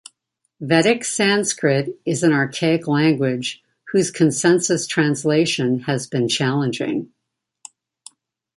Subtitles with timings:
[0.59, 3.61] Vedic Sanskrit is an archaic language,
[3.91, 7.13] whose consensus translation has been challenging.